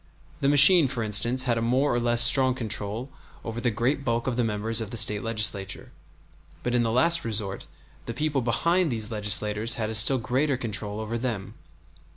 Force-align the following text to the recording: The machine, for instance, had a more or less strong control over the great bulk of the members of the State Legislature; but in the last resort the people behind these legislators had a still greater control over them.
The 0.39 0.49
machine, 0.49 0.87
for 0.87 1.03
instance, 1.03 1.43
had 1.43 1.59
a 1.59 1.61
more 1.61 1.93
or 1.93 1.99
less 1.99 2.23
strong 2.23 2.55
control 2.55 3.11
over 3.45 3.61
the 3.61 3.69
great 3.69 4.03
bulk 4.03 4.25
of 4.25 4.35
the 4.35 4.43
members 4.43 4.81
of 4.81 4.89
the 4.89 4.97
State 4.97 5.21
Legislature; 5.21 5.91
but 6.63 6.73
in 6.73 6.81
the 6.81 6.89
last 6.91 7.23
resort 7.23 7.67
the 8.07 8.13
people 8.15 8.41
behind 8.41 8.89
these 8.91 9.11
legislators 9.11 9.75
had 9.75 9.91
a 9.91 9.93
still 9.93 10.17
greater 10.17 10.57
control 10.57 10.99
over 10.99 11.19
them. 11.19 11.53